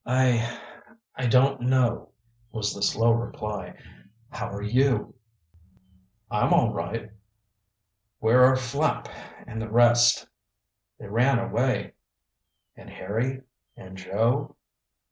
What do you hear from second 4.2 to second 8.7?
"How are you?" "I'm all right?" "Where are